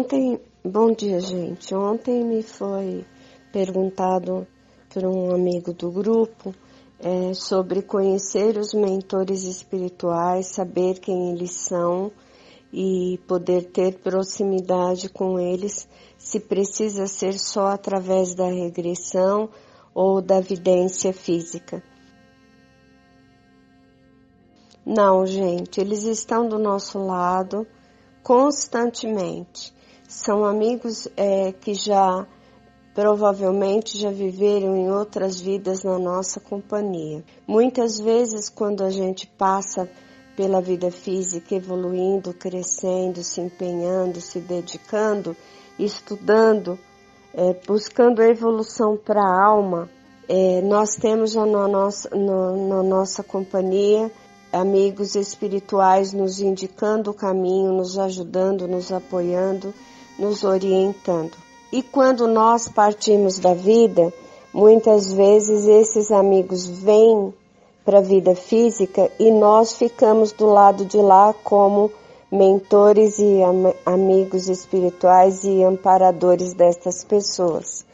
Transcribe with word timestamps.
Ontem, 0.00 0.40
bom 0.64 0.94
dia, 0.94 1.20
gente. 1.20 1.74
Ontem 1.74 2.24
me 2.24 2.42
foi 2.42 3.04
perguntado 3.52 4.46
por 4.88 5.04
um 5.04 5.30
amigo 5.30 5.74
do 5.74 5.90
grupo 5.90 6.54
é, 6.98 7.34
sobre 7.34 7.82
conhecer 7.82 8.56
os 8.56 8.72
mentores 8.72 9.42
espirituais, 9.42 10.46
saber 10.46 11.00
quem 11.00 11.32
eles 11.32 11.50
são 11.50 12.10
e 12.72 13.20
poder 13.28 13.64
ter 13.72 13.98
proximidade 13.98 15.10
com 15.10 15.38
eles, 15.38 15.86
se 16.16 16.40
precisa 16.40 17.06
ser 17.06 17.38
só 17.38 17.66
através 17.66 18.34
da 18.34 18.46
regressão 18.46 19.50
ou 19.94 20.22
da 20.22 20.40
vidência 20.40 21.12
física. 21.12 21.82
Não, 24.82 25.26
gente, 25.26 25.78
eles 25.78 26.04
estão 26.04 26.48
do 26.48 26.58
nosso 26.58 26.98
lado 26.98 27.66
constantemente. 28.22 29.78
São 30.10 30.44
amigos 30.44 31.06
é, 31.16 31.52
que 31.52 31.72
já 31.72 32.26
provavelmente 32.92 33.96
já 33.96 34.10
viveram 34.10 34.76
em 34.76 34.90
outras 34.90 35.40
vidas 35.40 35.84
na 35.84 36.00
nossa 36.00 36.40
companhia. 36.40 37.22
Muitas 37.46 38.00
vezes, 38.00 38.48
quando 38.48 38.82
a 38.82 38.90
gente 38.90 39.28
passa 39.28 39.88
pela 40.36 40.60
vida 40.60 40.90
física, 40.90 41.54
evoluindo, 41.54 42.34
crescendo, 42.34 43.22
se 43.22 43.40
empenhando, 43.40 44.20
se 44.20 44.40
dedicando, 44.40 45.36
estudando, 45.78 46.76
é, 47.32 47.54
buscando 47.64 48.20
a 48.20 48.26
evolução 48.26 48.96
para 48.96 49.22
a 49.22 49.44
alma, 49.46 49.88
é, 50.28 50.60
nós 50.60 50.96
temos 50.96 51.36
na 51.36 51.46
nossa, 51.68 52.10
na 52.16 52.82
nossa 52.82 53.22
companhia 53.22 54.10
amigos 54.52 55.14
espirituais 55.14 56.12
nos 56.12 56.40
indicando 56.40 57.12
o 57.12 57.14
caminho, 57.14 57.72
nos 57.72 57.96
ajudando, 57.96 58.66
nos 58.66 58.90
apoiando, 58.90 59.72
nos 60.20 60.44
orientando. 60.44 61.32
E 61.72 61.82
quando 61.82 62.28
nós 62.28 62.68
partimos 62.68 63.38
da 63.38 63.54
vida, 63.54 64.12
muitas 64.52 65.12
vezes 65.12 65.66
esses 65.66 66.10
amigos 66.10 66.68
vêm 66.68 67.32
para 67.84 67.98
a 67.98 68.02
vida 68.02 68.34
física 68.34 69.10
e 69.18 69.30
nós 69.30 69.74
ficamos 69.76 70.32
do 70.32 70.46
lado 70.46 70.84
de 70.84 70.98
lá 70.98 71.34
como 71.42 71.90
mentores 72.30 73.18
e 73.18 73.42
am 73.42 73.72
amigos 73.84 74.48
espirituais 74.48 75.42
e 75.42 75.64
amparadores 75.64 76.54
destas 76.54 77.02
pessoas. 77.02 77.84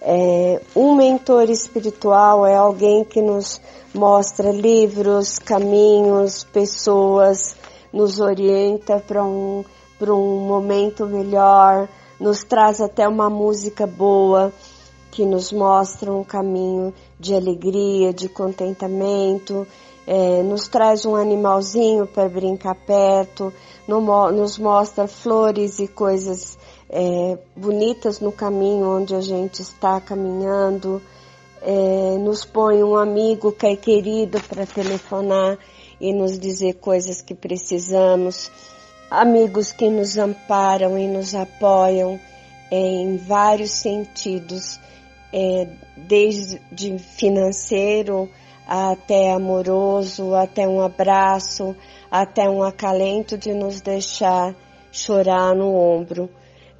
É, 0.00 0.60
um 0.74 0.94
mentor 0.94 1.48
espiritual 1.48 2.44
é 2.46 2.54
alguém 2.54 3.04
que 3.04 3.22
nos 3.22 3.60
mostra 3.94 4.50
livros, 4.50 5.38
caminhos, 5.38 6.44
pessoas, 6.44 7.54
nos 7.92 8.18
orienta 8.20 8.98
para 9.06 9.22
um, 9.22 9.64
um 10.10 10.40
momento 10.46 11.06
melhor, 11.06 11.88
nos 12.18 12.42
traz 12.44 12.80
até 12.80 13.06
uma 13.06 13.28
música 13.28 13.86
boa 13.86 14.52
que 15.10 15.26
nos 15.26 15.52
mostra 15.52 16.10
um 16.10 16.24
caminho 16.24 16.94
de 17.20 17.34
alegria, 17.34 18.12
de 18.12 18.28
contentamento, 18.28 19.66
é, 20.06 20.42
nos 20.42 20.68
traz 20.68 21.04
um 21.04 21.14
animalzinho 21.14 22.06
para 22.06 22.28
brincar 22.28 22.74
perto, 22.74 23.52
no, 23.86 24.00
nos 24.32 24.58
mostra 24.58 25.06
flores 25.06 25.78
e 25.78 25.86
coisas 25.86 26.58
é, 26.88 27.38
bonitas 27.54 28.20
no 28.20 28.32
caminho 28.32 28.96
onde 28.96 29.14
a 29.14 29.20
gente 29.20 29.60
está 29.60 30.00
caminhando, 30.00 31.00
é, 31.60 32.16
nos 32.18 32.44
põe 32.44 32.82
um 32.82 32.96
amigo 32.96 33.52
que 33.52 33.66
é 33.66 33.76
querido 33.76 34.40
para 34.48 34.66
telefonar 34.66 35.58
e 36.00 36.12
nos 36.12 36.38
dizer 36.38 36.74
coisas 36.74 37.22
que 37.22 37.34
precisamos 37.34 38.50
amigos 39.20 39.72
que 39.72 39.88
nos 39.88 40.16
amparam 40.16 40.98
e 40.98 41.06
nos 41.06 41.34
apoiam 41.34 42.18
em 42.70 43.16
vários 43.18 43.72
sentidos, 43.72 44.80
é, 45.32 45.68
desde 45.96 46.58
financeiro 46.98 48.28
até 48.66 49.32
amoroso, 49.32 50.34
até 50.34 50.66
um 50.66 50.80
abraço, 50.80 51.76
até 52.10 52.48
um 52.48 52.62
acalento 52.62 53.36
de 53.36 53.52
nos 53.52 53.80
deixar 53.80 54.54
chorar 54.90 55.54
no 55.54 55.74
ombro. 55.74 56.30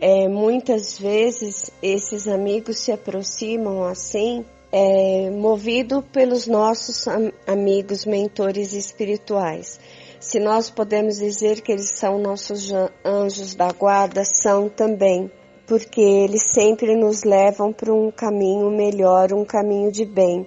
É, 0.00 0.28
muitas 0.28 0.98
vezes 0.98 1.70
esses 1.82 2.28
amigos 2.28 2.78
se 2.78 2.92
aproximam 2.92 3.84
assim, 3.84 4.44
é, 4.72 5.30
movido 5.30 6.00
pelos 6.00 6.46
nossos 6.46 7.08
am 7.08 7.32
amigos 7.46 8.04
mentores 8.04 8.72
espirituais. 8.72 9.80
Se 10.20 10.38
nós 10.38 10.68
podemos 10.68 11.16
dizer 11.16 11.62
que 11.62 11.72
eles 11.72 11.92
são 11.96 12.18
nossos 12.18 12.70
anjos 13.02 13.54
da 13.54 13.72
guarda, 13.72 14.22
são 14.22 14.68
também, 14.68 15.32
porque 15.66 16.02
eles 16.02 16.42
sempre 16.52 16.94
nos 16.94 17.24
levam 17.24 17.72
para 17.72 17.90
um 17.90 18.10
caminho 18.10 18.70
melhor, 18.70 19.32
um 19.32 19.46
caminho 19.46 19.90
de 19.90 20.04
bem. 20.04 20.46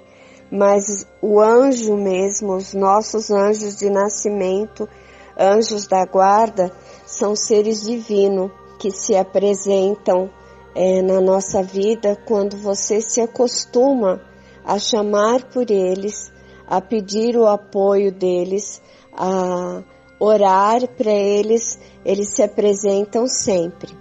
Mas 0.51 1.07
o 1.19 1.41
anjo 1.41 1.97
mesmo, 1.97 2.55
os 2.55 2.75
nossos 2.75 3.31
anjos 3.31 3.75
de 3.75 3.89
nascimento, 3.89 4.87
anjos 5.35 5.87
da 5.87 6.05
guarda, 6.05 6.71
são 7.03 7.35
seres 7.35 7.81
divinos 7.81 8.51
que 8.77 8.91
se 8.91 9.15
apresentam 9.15 10.29
é, 10.75 11.01
na 11.01 11.19
nossa 11.19 11.63
vida 11.63 12.15
quando 12.27 12.57
você 12.57 13.01
se 13.01 13.19
acostuma 13.19 14.21
a 14.63 14.77
chamar 14.77 15.45
por 15.45 15.71
eles, 15.71 16.31
a 16.67 16.79
pedir 16.79 17.35
o 17.35 17.47
apoio 17.47 18.11
deles, 18.11 18.79
a 19.15 19.83
orar 20.19 20.87
para 20.87 21.11
eles, 21.11 21.79
eles 22.05 22.29
se 22.29 22.41
apresentam 22.41 23.27
sempre. 23.27 23.95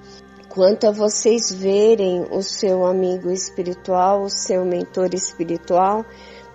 Quanto 0.49 0.87
a 0.87 0.91
vocês 0.91 1.51
verem 1.51 2.27
o 2.31 2.43
seu 2.43 2.85
amigo 2.85 3.31
espiritual, 3.31 4.23
o 4.23 4.29
seu 4.31 4.65
mentor 4.65 5.15
espiritual, 5.15 6.05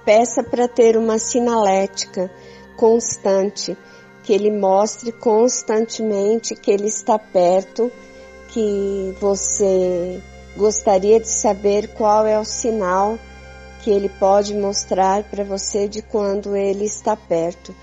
peça 0.06 0.44
para 0.44 0.67
ter 0.67 0.96
uma 0.96 1.17
sinalética 1.17 2.31
constante, 2.78 3.75
que 4.23 4.34
ele 4.34 4.51
mostre 4.51 5.12
constantemente 5.12 6.56
que 6.56 6.69
ele 6.69 6.88
está 6.88 7.17
perto, 7.17 7.91
que 8.50 9.16
você 9.19 10.22
gostaria 10.56 11.19
de 11.19 11.28
saber 11.28 11.94
qual 11.94 12.25
é 12.25 12.40
o 12.40 12.46
sinal 12.46 13.17
que 13.84 13.91
ele 13.91 14.09
pode 14.09 14.53
mostrar 14.53 15.23
para 15.23 15.44
você 15.44 15.88
de 15.88 16.01
quando 16.01 16.56
ele 16.56 16.85
está 16.85 17.16
perto. 17.16 17.73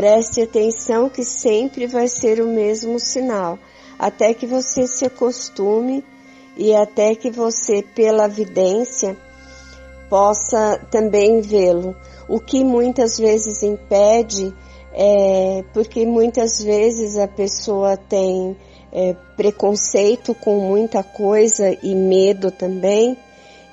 Preste 0.00 0.40
atenção 0.40 1.10
que 1.10 1.22
sempre 1.22 1.86
vai 1.86 2.08
ser 2.08 2.40
o 2.40 2.46
mesmo 2.46 2.98
sinal, 2.98 3.58
até 3.98 4.32
que 4.32 4.46
você 4.46 4.86
se 4.86 5.04
acostume 5.04 6.02
e 6.56 6.74
até 6.74 7.14
que 7.14 7.30
você, 7.30 7.82
pela 7.82 8.26
vidência, 8.26 9.14
possa 10.08 10.80
também 10.90 11.42
vê-lo. 11.42 11.94
O 12.26 12.40
que 12.40 12.64
muitas 12.64 13.18
vezes 13.18 13.62
impede 13.62 14.54
é 14.94 15.62
porque 15.74 16.06
muitas 16.06 16.62
vezes 16.62 17.18
a 17.18 17.28
pessoa 17.28 17.94
tem 17.94 18.56
é, 18.90 19.14
preconceito 19.36 20.34
com 20.34 20.60
muita 20.60 21.02
coisa 21.02 21.76
e 21.82 21.94
medo 21.94 22.50
também 22.50 23.18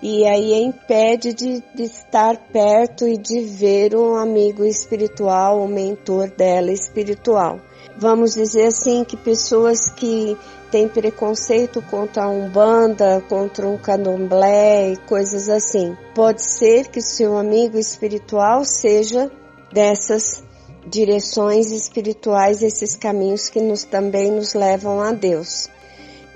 e 0.01 0.25
aí 0.25 0.53
impede 0.53 1.33
de, 1.33 1.63
de, 1.73 1.83
estar 1.83 2.37
perto 2.51 3.07
e 3.07 3.17
de 3.17 3.41
ver 3.41 3.95
um 3.95 4.15
amigo 4.15 4.63
espiritual, 4.63 5.61
um 5.61 5.67
mentor 5.67 6.29
dela 6.29 6.71
espiritual. 6.71 7.59
Vamos 7.97 8.35
dizer 8.35 8.67
assim 8.67 9.03
que 9.03 9.17
pessoas 9.17 9.89
que 9.89 10.37
têm 10.69 10.87
preconceito 10.87 11.81
contra 11.81 12.25
a 12.25 12.29
Umbanda, 12.29 13.23
contra 13.27 13.67
um 13.67 13.77
candomblé 13.77 14.91
e 14.91 14.97
coisas 14.97 15.49
assim. 15.49 15.97
Pode 16.13 16.43
ser 16.43 16.89
que 16.89 17.01
seu 17.01 17.35
amigo 17.35 17.77
espiritual 17.77 18.63
seja 18.65 19.31
dessas 19.73 20.43
direções 20.85 21.71
espirituais, 21.71 22.61
esses 22.61 22.95
caminhos 22.95 23.49
que 23.49 23.59
nos 23.59 23.83
também 23.83 24.31
nos 24.31 24.53
levam 24.53 25.01
a 25.01 25.11
Deus. 25.11 25.69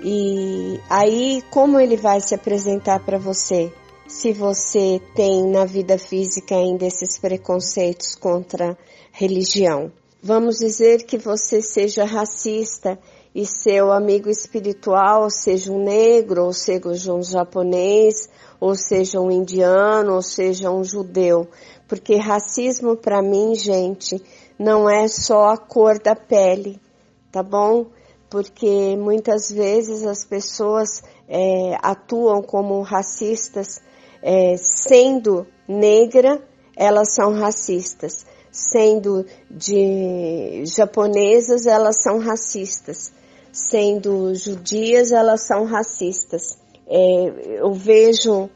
E 0.04 0.80
aí, 0.90 1.42
como 1.48 1.78
ele 1.78 1.96
vai 1.96 2.20
se 2.20 2.34
apresentar 2.34 2.98
para 3.04 3.18
você? 3.18 3.72
Se 4.08 4.32
você 4.32 5.00
tem 5.14 5.46
na 5.48 5.64
vida 5.64 5.96
física 5.96 6.56
ainda 6.56 6.84
esses 6.84 7.18
preconceitos 7.18 8.16
contra 8.16 8.76
religião. 9.12 9.92
Vamos 10.20 10.56
dizer 10.58 11.04
que 11.04 11.16
você 11.16 11.62
seja 11.62 12.04
racista 12.04 12.98
e 13.32 13.46
seu 13.46 13.92
amigo 13.92 14.28
espiritual 14.28 15.30
seja 15.30 15.72
um 15.72 15.82
negro, 15.82 16.44
ou 16.44 16.52
seja 16.52 17.14
um 17.14 17.22
japonês, 17.22 18.28
ou 18.60 18.74
seja 18.74 19.20
um 19.20 19.30
indiano, 19.30 20.14
ou 20.14 20.22
seja 20.22 20.70
um 20.70 20.82
judeu. 20.82 21.48
Porque 21.86 22.16
racismo 22.16 22.96
para 22.96 23.22
mim, 23.22 23.54
gente, 23.54 24.20
não 24.58 24.90
é 24.90 25.06
só 25.06 25.50
a 25.50 25.56
cor 25.56 25.98
da 26.00 26.16
pele, 26.16 26.80
tá 27.30 27.42
bom? 27.42 27.86
Porque 28.32 28.96
muitas 28.96 29.52
vezes 29.52 30.06
as 30.06 30.24
pessoas 30.24 31.02
é, 31.28 31.76
atuam 31.82 32.40
como 32.40 32.80
racistas, 32.80 33.82
é, 34.22 34.56
sendo 34.56 35.46
negra, 35.68 36.42
elas 36.74 37.14
são 37.14 37.34
racistas, 37.34 38.24
sendo 38.50 39.26
de 39.50 40.64
japonesas, 40.64 41.66
elas 41.66 42.02
são 42.02 42.20
racistas, 42.20 43.12
sendo 43.52 44.34
judias, 44.34 45.12
elas 45.12 45.46
são 45.46 45.66
racistas. 45.66 46.58
É, 46.88 47.58
eu 47.60 47.74
vejo 47.74 48.48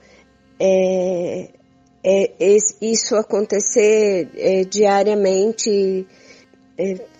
é, 0.59 1.51
é, 2.03 2.57
isso 2.81 3.15
acontecer 3.15 4.31
é, 4.37 4.65
diariamente, 4.65 6.07
é, 6.09 6.26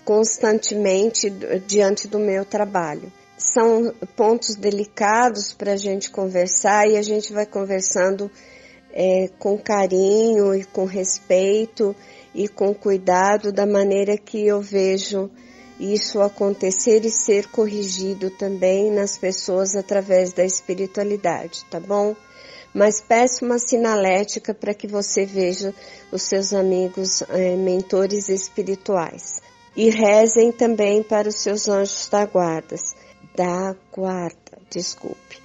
constantemente 0.05 1.31
diante 1.67 2.07
do 2.07 2.19
meu 2.19 2.45
trabalho. 2.45 3.13
São 3.39 3.93
pontos 4.15 4.55
delicados 4.55 5.53
para 5.53 5.73
a 5.73 5.77
gente 5.77 6.11
conversar 6.11 6.89
e 6.89 6.97
a 6.97 7.03
gente 7.03 7.33
vai 7.33 7.47
conversando 7.47 8.31
é, 8.93 9.29
com 9.39 9.59
carinho 9.59 10.55
e 10.55 10.65
com 10.65 10.85
respeito 10.85 11.95
e 12.35 12.49
com 12.49 12.75
cuidado 12.75 13.53
da 13.53 13.67
maneira 13.67 14.17
que 14.17 14.47
eu 14.47 14.61
vejo 14.61 15.31
isso 15.79 16.23
acontecer 16.23 17.05
e 17.05 17.11
ser 17.11 17.49
corrigido 17.49 18.31
também 18.31 18.91
nas 18.91 19.19
pessoas 19.19 19.75
através 19.75 20.33
da 20.33 20.45
espiritualidade, 20.45 21.65
tá 21.71 21.79
bom? 21.79 22.17
Mas 22.73 23.01
peço 23.01 23.45
uma 23.45 23.59
sinalética 23.59 24.55
para 24.55 24.75
que 24.75 24.87
você 24.87 25.27
veja 25.27 25.75
os 26.11 26.23
seus 26.23 26.53
amigos 26.53 27.23
é, 27.29 27.57
mentores 27.57 28.29
espirituais. 28.29 29.46
E 29.77 29.91
rezem 29.91 30.51
também 30.51 31.03
para 31.03 31.29
os 31.29 31.37
seus 31.37 31.69
anjos 31.69 32.09
da 32.09 32.25
guarda, 32.25 32.77
da 33.37 33.77
guarda, 33.93 34.59
desculpe. 34.71 35.39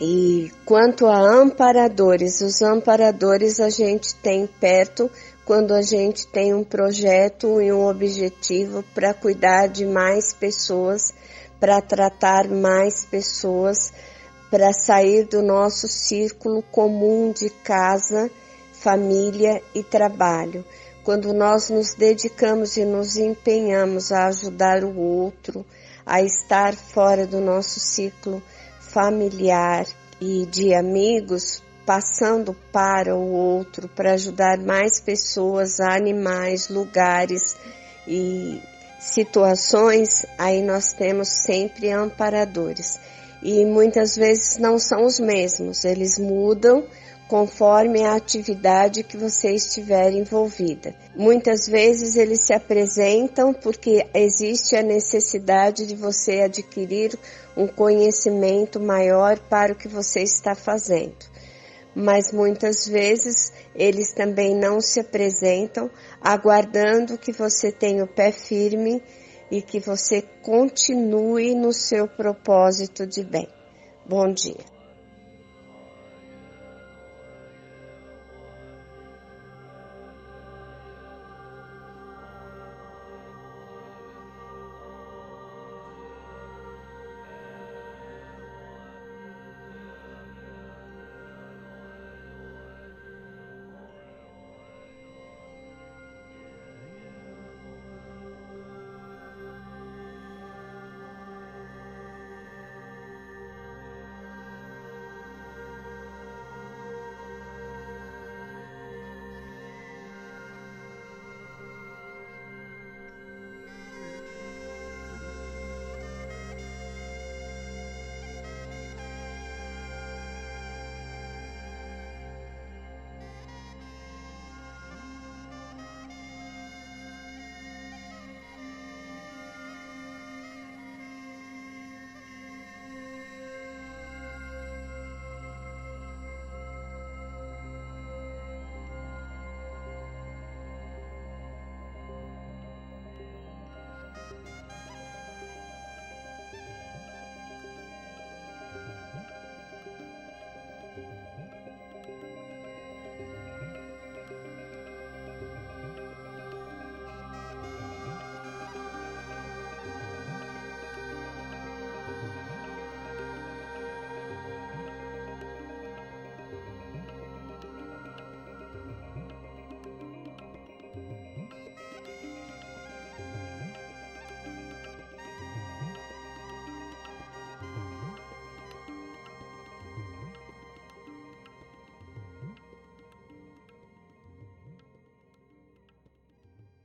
E 0.00 0.50
quanto 0.64 1.06
a 1.06 1.18
amparadores, 1.20 2.40
os 2.40 2.62
amparadores 2.62 3.60
a 3.60 3.68
gente 3.68 4.14
tem 4.16 4.46
perto 4.46 5.10
quando 5.44 5.74
a 5.74 5.82
gente 5.82 6.26
tem 6.26 6.54
um 6.54 6.64
projeto 6.64 7.60
e 7.60 7.72
um 7.72 7.86
objetivo 7.86 8.82
para 8.94 9.12
cuidar 9.12 9.68
de 9.68 9.84
mais 9.84 10.32
pessoas, 10.32 11.12
para 11.60 11.80
tratar 11.80 12.48
mais 12.48 13.04
pessoas, 13.04 13.92
para 14.50 14.72
sair 14.72 15.24
do 15.26 15.42
nosso 15.42 15.86
círculo 15.86 16.62
comum 16.62 17.30
de 17.30 17.50
casa, 17.50 18.30
família 18.72 19.62
e 19.74 19.82
trabalho. 19.82 20.64
Quando 21.04 21.32
nós 21.32 21.68
nos 21.68 21.94
dedicamos 21.94 22.76
e 22.76 22.84
nos 22.84 23.16
empenhamos 23.16 24.12
a 24.12 24.26
ajudar 24.26 24.84
o 24.84 24.96
outro, 24.96 25.66
a 26.06 26.22
estar 26.22 26.74
fora 26.74 27.26
do 27.26 27.40
nosso 27.40 27.80
ciclo 27.80 28.42
familiar 28.78 29.84
e 30.20 30.46
de 30.46 30.72
amigos, 30.72 31.62
passando 31.84 32.54
para 32.72 33.16
o 33.16 33.32
outro 33.32 33.88
para 33.88 34.12
ajudar 34.12 34.58
mais 34.58 35.00
pessoas, 35.00 35.80
animais, 35.80 36.68
lugares 36.68 37.56
e 38.06 38.60
situações, 39.00 40.24
aí 40.38 40.62
nós 40.62 40.92
temos 40.92 41.28
sempre 41.28 41.90
amparadores. 41.90 43.00
E 43.42 43.64
muitas 43.64 44.14
vezes 44.14 44.58
não 44.58 44.78
são 44.78 45.04
os 45.04 45.18
mesmos, 45.18 45.84
eles 45.84 46.16
mudam 46.16 46.84
conforme 47.32 48.04
a 48.04 48.14
atividade 48.14 49.02
que 49.02 49.16
você 49.16 49.54
estiver 49.54 50.12
envolvida. 50.12 50.94
Muitas 51.16 51.66
vezes 51.66 52.14
eles 52.14 52.42
se 52.42 52.52
apresentam 52.52 53.54
porque 53.54 54.06
existe 54.12 54.76
a 54.76 54.82
necessidade 54.82 55.86
de 55.86 55.96
você 55.96 56.42
adquirir 56.42 57.18
um 57.56 57.66
conhecimento 57.66 58.78
maior 58.78 59.38
para 59.38 59.72
o 59.72 59.74
que 59.74 59.88
você 59.88 60.20
está 60.20 60.54
fazendo. 60.54 61.16
Mas 61.94 62.32
muitas 62.32 62.86
vezes 62.86 63.50
eles 63.74 64.12
também 64.12 64.54
não 64.54 64.78
se 64.78 65.00
apresentam, 65.00 65.90
aguardando 66.20 67.16
que 67.16 67.32
você 67.32 67.72
tenha 67.72 68.04
o 68.04 68.14
pé 68.14 68.30
firme 68.30 69.02
e 69.50 69.62
que 69.62 69.80
você 69.80 70.20
continue 70.42 71.54
no 71.54 71.72
seu 71.72 72.06
propósito 72.06 73.06
de 73.06 73.24
bem. 73.24 73.48
Bom 74.06 74.30
dia. 74.34 74.81